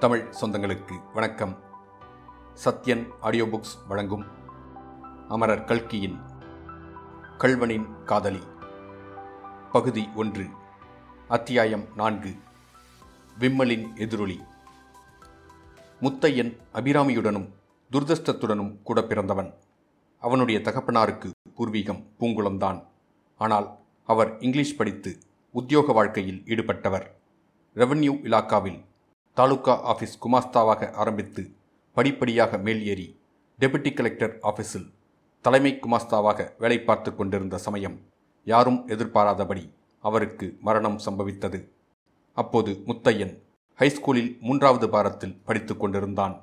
[0.00, 1.58] தமிழ் சொந்தங்களுக்கு வணக்கம்.
[2.64, 4.24] Sathyan audio books வழங்கும்
[5.28, 6.20] அமரர் கல்கியின்
[7.38, 8.42] கள்வனின் காதலி.
[9.72, 10.46] பகுதி ஒன்று
[11.28, 12.34] அத்தியாயம் நான்கு
[13.38, 14.40] விம்மலின் எதிரொலி.
[16.00, 17.48] முத்தையன் அபிராமியுடனும்
[17.92, 19.54] துர்தஷ்டத்துடனும் கூட பிறந்தவன்.
[20.18, 22.86] அவனுடைய தகப்பனாருக்கு பூர்வீகம் பூங்குளம்தான்
[23.38, 25.18] ஆனால் அவர் இங்கிலீஷ் படித்து
[25.50, 27.06] உத்தியோக வாழ்க்கையில் ஈடுபட்டவர்.
[27.74, 28.88] ரெவன்யூ இலாக்காவில்
[29.40, 31.42] தாலுகா ஆஃபீஸ் குமாஸ்தாவாக ஆரம்பித்து
[31.94, 33.20] படிப்படியாக மேல் ஏறி
[33.60, 34.92] டெபுட்டி கலெக்டர் ஆஃபீஸில்
[35.40, 37.96] தலைமை குமாஸ்தாவாக வேலை பார்த்து கொண்டிருந்த சமயம்
[38.44, 39.64] யாரும் எதிர்பாராதபடி
[40.00, 41.60] அவருக்கு மரணம் சம்பவித்தது.
[42.34, 43.34] அப்போது முத்தையன்
[43.78, 46.36] ஹைஸ்கூலில் மூன்றாவது பாரத்தில் படித்து கொண்டிருந்தான்.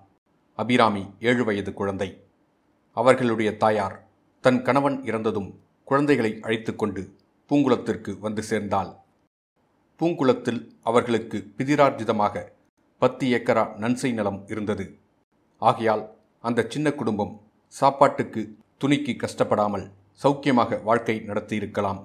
[0.55, 2.09] அபிராமி ஏழு வயது குழந்தை.
[2.93, 4.07] அவர்களுடைய தாயார்
[4.41, 5.49] தன் கணவன் இறந்ததும்
[5.83, 7.15] குழந்தைகளை அழைத்துக்கொண்டு
[7.49, 8.93] பூங்குளத்திற்கு வந்து சேர்ந்தாள்.
[9.99, 12.55] பூங்குளத்தில் அவர்களுக்கு பிதிரார்ஜிதமாக
[13.01, 14.85] பத்து ஏக்கரா நன்சை நிலம் இருந்தது.
[15.61, 16.03] ஆகையால்
[16.43, 17.33] அந்த சின்ன குடும்பம்
[17.73, 18.41] சாப்பாட்டுக்கு
[18.81, 19.85] துணிக்கு கஷ்டப்படாமல்
[20.23, 21.99] சௌக்கியமாக வாழ்க்கை நடத்தியிருக்கலாம்.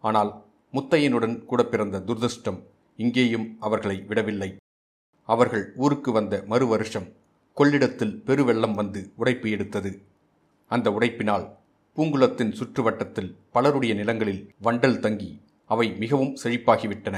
[0.00, 0.30] ஆனால்
[0.74, 2.60] முத்தையனுடன் கூட பிறந்த துர்திருஷ்டம்
[2.96, 4.50] இங்கேயும் அவர்களை விடவில்லை.
[5.28, 7.08] அவர்கள் ஊருக்கு வந்த மறு வருஷம்
[7.52, 9.90] கொள்ளிடத்தில் பெருவெள்ளம் வந்து உடைப்பு எடுத்தது.
[10.70, 11.46] அந்த உடைப்பினால்
[11.96, 15.30] பூங்குளத்தின் சுற்றுவட்டத்தில் பலருடைய நிலங்களில் வண்டல் தங்கி
[15.70, 17.16] அவை மிகவும் செழிப்பாகிவிட்டன.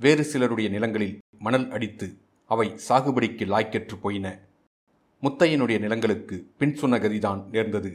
[0.00, 2.06] வேறு சிலருடைய நிலங்களில் மணல் அடித்து
[2.54, 4.26] அவை சாகுபடிக்கு லாய்க்கற்று போயின.
[5.22, 7.90] முத்தையனுடைய நிலங்களுக்கு பின் சொன்ன கதிதான் நேர்ந்தது.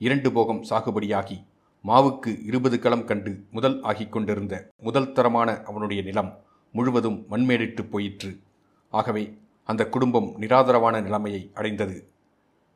[0.00, 1.36] இரண்டு போகம் சாகுபடியாகி
[1.84, 6.30] மாவுக்கு இருபது களம் கண்டு முதல் ஆகிக் கொண்டிருந்த முதல் தரமான அவனுடைய நிலம்
[6.72, 8.30] முழுவதும் மண்மேடிட்டு போயிற்று.
[8.92, 9.24] ஆகவே
[9.68, 11.98] அந்த குடும்பம் நிராதரவான நிலைமையை அடைந்தது.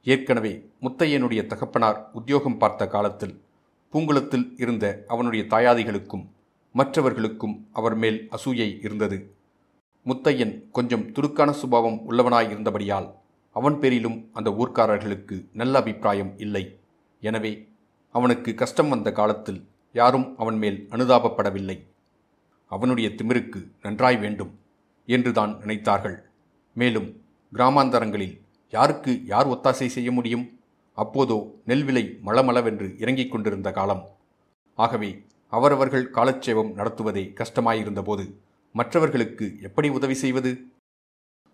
[0.04, 3.34] ஏற்கனவே முத்தையனுடைய தகப்பனார் உத்தியோகம் பார்த்த காலத்தில்
[3.92, 6.26] பூங்குளத்தில் இருந்த அவனுடைய தாயாதிகளுக்கும்
[6.74, 9.18] மற்றவர்களுக்கும் அவர் மேல் அசூயை இருந்தது.
[10.06, 13.08] முத்தையன் கொஞ்சம் துடுக்கான சுபாவம் உள்ளவனாய் இருந்தபடியால்
[13.56, 16.64] அவன் பேரிலும் அந்த ஊர்க்காரர்களுக்கு நல்ல அபிப்பிராயம் இல்லை.
[17.22, 17.52] எனவே
[18.14, 19.60] அவனுக்கு கஷ்டம் வந்த காலத்தில்
[19.94, 21.76] யாரும் அவன் மேல் அனுதாபப்படவில்லை.
[22.72, 24.52] அவனுடைய திமிருக்கு நன்றாய் வேண்டும்
[25.08, 26.16] என்றுதான் நினைத்தார்கள்.
[26.76, 27.08] மேலும்
[27.52, 28.36] கிராமாந்தரங்களில்
[28.72, 30.46] யாருக்கு யார் ஒத்தாசை செய்ய முடியும்?
[30.98, 34.02] அப்போதோ நெல் விலை மளமளவென்று இறங்கிக் கொண்டிருந்த காலம்.
[34.78, 35.10] ஆகவே
[35.52, 38.24] அவரவர்கள் காலட்சேபம் நடத்துவதே கஷ்டமாயிருந்தபோது
[38.72, 40.66] மற்றவர்களுக்கு எப்படி உதவி செய்வது?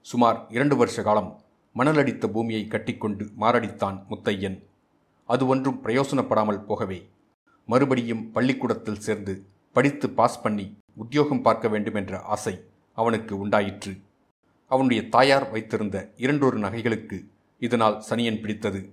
[0.00, 1.42] சுமார் இரண்டு வருஷ காலம்
[1.75, 4.62] மணலடித்த பூமியை கட்டிக்கொண்டு மாரடித்தான் முத்தையன்.
[5.26, 7.10] அது ஒன்றும் பிரயோசனப்படாமல் போகவே.
[7.66, 12.54] மறுபடியும் பள்ளிக்கூடத்தில் சேர்ந்து படித்து பாஸ் பண்ணி உத்தியோகம் பார்க்க வேண்டும் என்ற ஆசை
[12.92, 13.98] அவனுக்கு உண்டாயிற்று.
[14.66, 18.92] அவனுடைய தாயார் வைத்திருந்த இரண்டொரு நகைகளுக்கு இதனால் சனியன் பிடித்தது.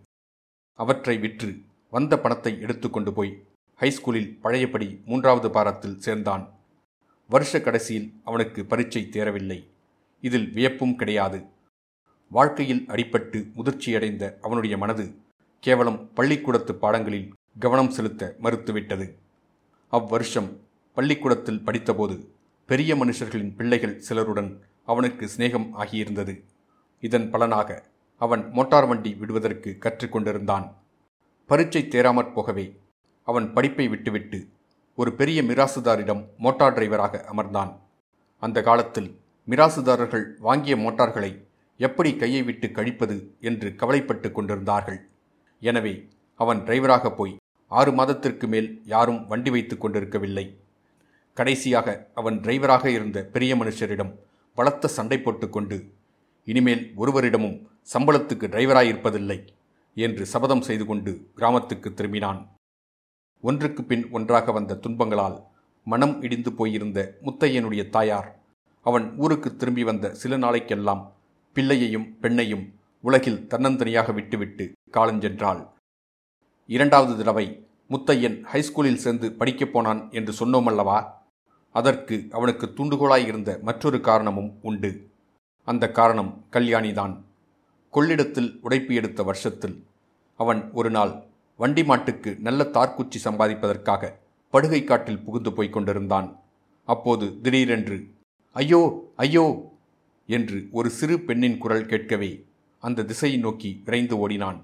[0.74, 3.44] அவற்றை விற்று வந்த பணத்தை எடுத்துக்கொண்டு போய்
[3.80, 6.50] ஹைஸ்கூலில் பழையபடி மூன்றாவது பாரத்தில் சேர்ந்தான்.
[7.34, 9.60] வருஷ கடைசியில் அவனுக்கு பரீட்சை தேரவில்லை.
[10.24, 11.40] இதில் வியப்பும் கிடையாது.
[12.30, 15.06] வாழ்க்கையில் அடிபட்டு முதிர்ச்சியடைந்த அவனுடைய மனது
[15.60, 17.28] கேவலம் பள்ளிக்கூடத்து பாடங்களில்
[17.60, 19.06] கவனம் செலுத்த மறுத்துவிட்டது.
[19.92, 20.50] அவ்வருஷம்
[20.94, 22.16] பள்ளிக்கூடத்தில் படித்தபோது
[22.66, 24.52] பெரிய மனுஷர்களின் பிள்ளைகள் சிலருடன்
[24.86, 26.36] அவனுக்கு சிநேகம் ஆகியிருந்தது.
[27.08, 27.70] இதன் பலனாக
[28.22, 30.68] அவன் மோட்டார் வண்டி விடுவதற்கு கற்றுக்கொண்டிருந்தான்.
[31.50, 32.66] பரீட்சை தேராமற் போகவே
[33.28, 34.40] அவன் படிப்பை விட்டுவிட்டு
[34.98, 37.72] ஒரு பெரிய மிராசுதாரிடம் மோட்டார் டிரைவராக அமர்ந்தான்.
[38.44, 39.10] அந்த காலத்தில்
[39.48, 41.32] மிராசுதாரர்கள் வாங்கிய மோட்டார்களை
[41.80, 43.16] எப்படி கையை விட்டு கழிப்பது
[43.50, 45.00] என்று கவலைப்பட்டு கொண்டிருந்தார்கள்.
[45.62, 45.94] எனவே
[46.40, 47.34] அவன் டிரைவராக போய்
[47.72, 50.46] ஆறு மாதத்திற்கு மேல் யாரும் வண்டி வைத்துக் கொண்டிருக்கவில்லை.
[51.38, 51.88] கடைசியாக
[52.20, 54.14] அவன் டிரைவராக இருந்த பெரிய மனுஷரிடம்
[54.58, 55.78] பலத்த சண்டை போட்டுக்கொண்டு
[56.48, 57.58] இனிமேல் ஒருவரிடமும்
[57.94, 59.38] சம்பளத்துக்கு டிரைவராயிருப்பதில்லை
[59.98, 62.42] என்று சபதம் செய்து கொண்டு கிராமத்துக்கு திரும்பினான்.
[63.42, 65.44] ஒன்றுக்கு பின் ஒன்றாக வந்த துன்பங்களால்
[65.86, 68.40] மனம் இடிந்து போயிருந்த முத்தையனுடைய தாயார்
[68.84, 71.08] அவன் ஊருக்கு திரும்பி வந்த சில நாளைக்கெல்லாம்
[71.54, 75.70] பிள்ளையையும் பெண்ணையும் உலகில் தன்னந்தனியாக விட்டுவிட்டு காலஞ்சென்றாள்
[76.68, 81.06] இரண்டாவது தடவை முத்தையன் ஹைஸ்கூலில் சேர்ந்து படிக்கப் போனான் என்று சொன்னோமல்லவா?
[81.72, 85.10] அதற்கு அவனுக்கு தூண்டுகோலாயிருந்த மற்றொரு காரணமும் உண்டு.
[85.64, 87.22] அந்த காரணம் கல்யாணிதான்.
[87.92, 89.86] கொள்ளிடத்தில் உடைப்பு எடுத்த வருஷத்தில்
[90.38, 91.24] அவன் ஒரு நாள்
[91.62, 94.04] வண்டி மாட்டுக்கு நல்ல தார்க்குச்சி சம்பாதிப்பதற்காக
[94.54, 96.28] படுகை காட்டில் புகுந்து போய்க் கொண்டிருந்தான்.
[96.88, 97.98] அப்போது திடீரென்று
[98.56, 98.82] ஐயோ
[99.16, 99.46] ஐயோ!
[100.30, 102.32] என்று ஒரு சிறு பெண்ணின் குரல் கேட்கவே
[102.84, 104.60] அந்த திசையை நோக்கி விரைந்து ஓடினான்.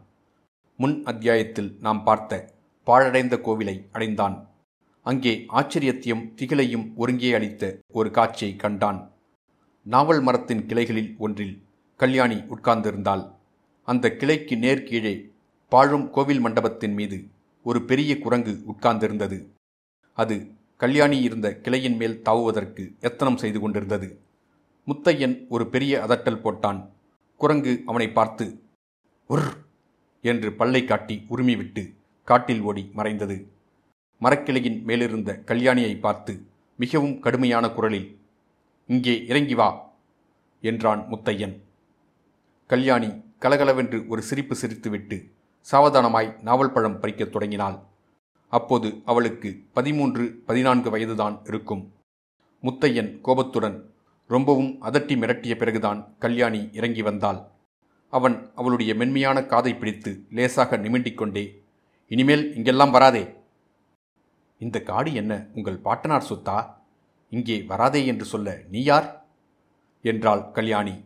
[0.79, 2.41] முன் அத்தியாயத்தில் நாம் பார்த்த
[2.87, 4.35] பாழடைந்த கோவிலை அடைந்தான்.
[5.05, 8.99] அங்கே ஆச்சரியத்தையும் திகிலையும் ஒருங்கே அளித்த ஒரு காட்சியை கண்டான்.
[9.85, 11.55] நாவல் மரத்தின் கிளைகளில் ஒன்றில்
[11.99, 13.23] கல்யாணி உட்கார்ந்திருந்தாள்.
[13.87, 15.15] அந்த கிளைக்கு நேர் கீழே
[15.71, 17.17] பாழும் கோவில் மண்டபத்தின் மீது
[17.63, 19.37] ஒரு பெரிய குரங்கு உட்கார்ந்திருந்தது.
[20.17, 20.35] அது
[20.77, 24.07] கல்யாணி இருந்த கிளையின் மேல் தாவுவதற்கு எத்தனம் செய்து கொண்டிருந்தது.
[24.87, 26.79] முத்தையன் ஒரு பெரிய அதட்டல் போட்டான்.
[27.37, 28.45] குரங்கு அவனை பார்த்து
[29.29, 29.47] உர்
[30.23, 31.83] என்று பல்லை காட்டி உருமிவிட்டு
[32.23, 33.37] காட்டில் ஓடி மறைந்தது.
[34.21, 36.33] மரக்கிளையின் மேலிருந்த கல்யாணியை பார்த்து
[36.79, 38.09] மிகவும் கடுமையான குரலில்
[38.89, 39.67] இங்கே இறங்கி வா!
[40.63, 41.55] என்றான் முத்தையன்.
[42.69, 43.09] கல்யாணி
[43.39, 45.17] கலகலவென்று ஒரு சிரிப்பு சிரித்துவிட்டு
[45.71, 47.79] சாவதானமாய் நாவல் பழம் பறிக்கத் தொடங்கினாள்.
[48.49, 51.93] அப்போது அவளுக்கு பதிமூன்று பதினான்கு வயதுதான் இருக்கும்.
[52.61, 53.93] முத்தையன் கோபத்துடன்
[54.27, 57.39] ரொம்பவும் அதட்டி மிரட்டிய பிறகுதான் கல்யாணி இறங்கி வந்தாள்.
[58.09, 61.63] அவன் அவளுடைய மென்மையான காதை பிடித்து லேசாக நிமிண்டிக் கொண்டே
[62.07, 63.35] இனிமேல் இங்கெல்லாம் வராதே.
[64.59, 66.73] இந்த காடு என்ன உங்கள் பாட்டனார் சொத்தா?
[67.29, 69.25] இங்கே வராதே என்று சொல்ல நீ யார்?
[70.01, 71.05] என்றாள் கல்யாணி.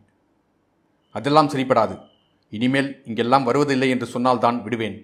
[1.11, 2.10] அதெல்லாம் சரிப்படாது.
[2.53, 4.97] இனிமேல் இங்கெல்லாம் வருவதில்லை என்று சொன்னால்தான் விடுவேன்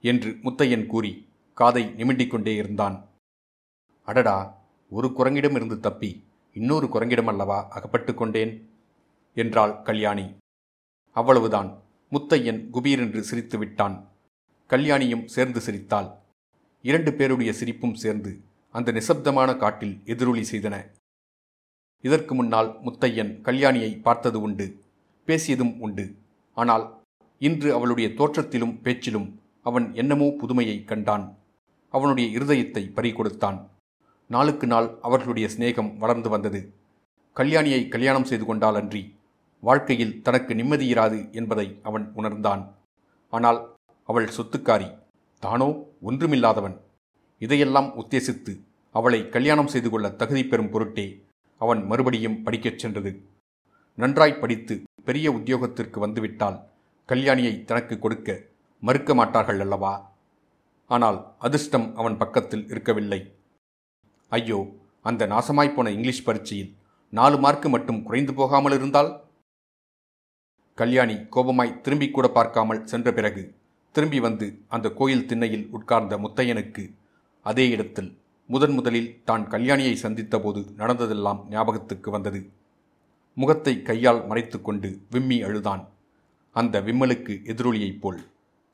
[0.00, 2.96] என்று முத்தையன் கூறி காதை நிமிண்டிக் கொண்டே இருந்தான்.
[4.08, 4.38] அடடா
[4.90, 6.10] ஒரு குரங்கிடம் இருந்து தப்பி
[6.52, 8.52] இன்னொரு குரங்கிடம் அல்லவா அகப்பட்டு கொண்டேன்?
[9.34, 10.26] என்றாள் கல்யாணி.
[11.16, 11.70] அவ்வளவுதான்
[12.12, 13.96] முத்தையன் குபீரென்று சிரித்து விட்டான்.
[14.70, 16.08] கல்யாணியும் சேர்ந்து சிரித்தாள்.
[16.82, 18.32] இரண்டு பேருடைய சிரிப்பும் சேர்ந்து
[18.74, 20.76] அந்த நிசப்தமான காட்டில் எதிரொலி செய்தன.
[22.04, 24.66] இதற்கு முன்னால் முத்தையன் கல்யாணியை பார்த்தது உண்டு
[25.26, 26.06] பேசியதும் உண்டு.
[26.56, 26.84] ஆனால்
[27.40, 29.28] இன்று அவளுடைய தோற்றத்திலும் பேச்சிலும்
[29.62, 31.24] அவன் என்னமோ புதுமையை கண்டான்.
[31.94, 33.58] அவனுடைய இருதயத்தை பறிகொடுத்தான்.
[34.30, 36.60] நாளுக்கு நாள் அவர்களுடைய சிநேகம் வளர்ந்து வந்தது.
[37.36, 39.02] கல்யாணியை கல்யாணம் செய்து கொண்டால் அன்றி
[39.62, 42.62] வாழ்க்கையில் தனக்கு நிம்மதியிராது என்பதை அவன் உணர்ந்தான்.
[43.32, 43.60] ஆனால்
[44.08, 44.88] அவள் சொத்துக்காரி
[45.42, 45.68] தானோ
[46.08, 46.76] ஒன்றுமில்லாதவன்.
[47.42, 48.52] இதையெல்லாம் உத்தேசித்து
[48.94, 51.06] அவளை கல்யாணம் செய்து கொள்ள தகுதி பெறும் பொருட்டே
[51.60, 53.10] அவன் மறுபடியும் படிக்கச் சென்றது.
[53.98, 54.74] நன்றாய் படித்து
[55.08, 56.58] பெரிய உத்தியோகத்திற்கு வந்துவிட்டால்
[57.08, 58.38] கல்யாணியை தனக்கு கொடுக்க
[58.82, 59.94] மறுக்க மாட்டார்கள் அல்லவா?
[60.90, 63.20] ஆனால் அதிர்ஷ்டம் அவன் பக்கத்தில் இருக்கவில்லை.
[64.32, 64.58] ஐயோ
[65.04, 66.72] அந்த நாசமாய்ப்போன இங்கிலீஷ் பரீட்சையில்
[67.12, 69.10] நாலு மார்க்கு மட்டும் குறைந்து போகாமல் இருந்தால்?
[70.78, 73.42] கல்யாணி கோபமாய் திரும்பி கூட பார்க்காமல் சென்ற பிறகு
[73.94, 76.84] திரும்பி வந்து அந்த கோயில் திண்ணையில் உட்கார்ந்த முத்தையனுக்கு
[77.46, 78.10] அதே இடத்தில்
[78.48, 82.40] முதன் முதலில் தான் கல்யாணியை சந்தித்தபோது நடந்ததெல்லாம் ஞாபகத்துக்கு வந்தது.
[83.38, 85.88] முகத்தை கையால் மறைத்துக்கொண்டு விம்மி அழுதான்.
[86.52, 88.20] அந்த விம்மலுக்கு எதிரொலியைப் போல்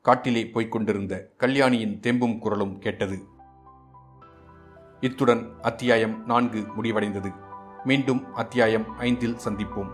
[0.01, 3.23] காட்டிலே போய்க் கொண்டிருந்த கல்யாணியின் தெம்பும் குரலும் கேட்டது.
[4.99, 7.33] இத்துடன் அத்தியாயம் நான்கு முடிவடைந்தது.
[7.83, 9.91] மீண்டும் அத்தியாயம் ஐந்தில் சந்திப்போம்.